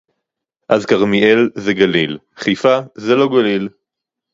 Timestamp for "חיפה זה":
2.37-3.15